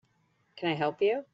[0.55, 1.25] Can I help you?